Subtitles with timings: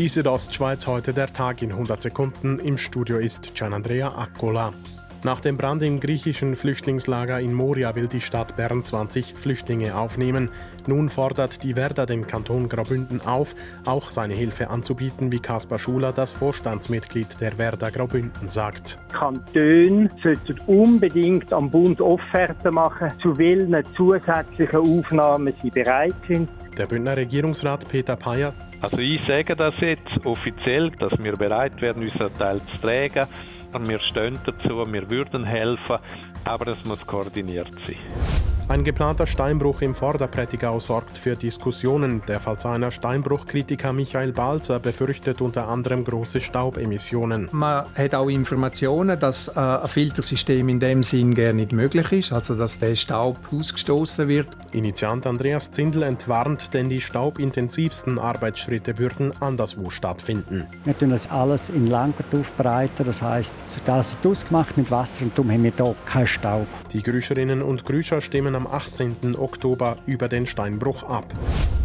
[0.00, 2.58] Die Südostschweiz heute der Tag in 100 Sekunden.
[2.58, 4.72] Im Studio ist Gianandrea Accola.
[5.24, 10.48] Nach dem Brand im griechischen Flüchtlingslager in Moria will die Stadt Bern 20 Flüchtlinge aufnehmen.
[10.86, 16.14] Nun fordert die Werder den Kanton Graubünden auf, auch seine Hilfe anzubieten, wie Kaspar Schuler,
[16.14, 18.98] das Vorstandsmitglied der Werder Graubünden, sagt.
[19.12, 26.48] Kantone sollten unbedingt am Bund Offerten machen, zu welchen zusätzlichen Aufnahmen sie bereit sind.
[26.78, 32.02] Der Bündner Regierungsrat Peter Payer also ich sage das jetzt offiziell, dass wir bereit wären,
[32.02, 33.28] unseren Teil zu tragen.
[33.72, 35.98] Und wir stehen dazu, wir würden helfen,
[36.44, 38.49] aber es muss koordiniert sein.
[38.70, 42.22] Ein geplanter Steinbruch im Vorderprättigau sorgt für Diskussionen.
[42.28, 47.48] Der Pfalziner Steinbruchkritiker Michael Balzer befürchtet unter anderem große Staubemissionen.
[47.50, 52.32] Man hat auch Informationen, dass äh, ein Filtersystem in dem Sinn gar nicht möglich ist,
[52.32, 54.46] also dass der Staub ausgestoßen wird.
[54.70, 60.68] Initiant Andreas Zindel entwarnt, denn die staubintensivsten Arbeitsschritte würden anderswo stattfinden.
[60.84, 65.36] Wir tun das alles in Langert aufbereiten, das heißt, es wird ausgemacht mit Wasser und
[65.36, 66.68] darum haben wir hier keinen Staub.
[66.92, 69.36] Die Grüscherinnen und Grüscher stimmen am 18.
[69.36, 71.24] Oktober über den Steinbruch ab.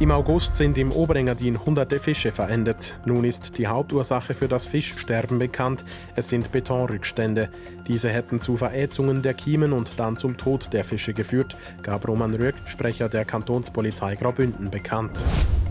[0.00, 2.98] Im August sind im Oberengadin hunderte Fische verendet.
[3.04, 5.84] Nun ist die Hauptursache für das Fischsterben bekannt.
[6.16, 7.50] Es sind Betonrückstände.
[7.86, 12.34] Diese hätten zu Verätzungen der Kiemen und dann zum Tod der Fische geführt, gab Roman
[12.34, 15.22] Röck, Sprecher der Kantonspolizei Graubünden, bekannt.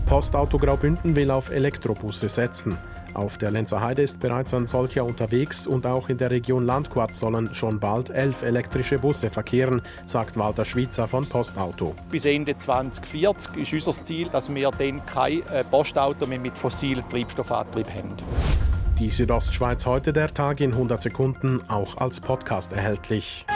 [0.06, 2.78] Postauto Graubünden will auf Elektrobusse setzen.
[3.16, 7.14] Auf der Lenzer Heide ist bereits ein solcher unterwegs und auch in der Region Landquart
[7.14, 11.94] sollen schon bald elf elektrische Busse verkehren, sagt Walter Schwitzer von Postauto.
[12.10, 17.08] Bis Ende 2040 ist unser Ziel, dass wir dann kein äh, Postauto mehr mit fossilen
[17.08, 18.12] Treibstoffantrieb haben.
[18.98, 23.46] Die Südostschweiz heute der Tag in 100 Sekunden, auch als Podcast erhältlich.